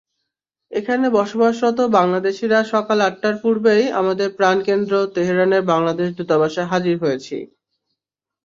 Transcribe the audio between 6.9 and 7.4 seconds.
হয়েছি।